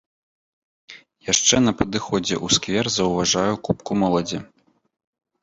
Яшчэ 1.31 1.55
на 1.65 1.73
падыходзе 1.81 2.33
ў 2.45 2.57
сквер 2.57 2.85
заўважаю 2.97 3.53
купку 3.69 4.01
моладзі. 4.07 4.43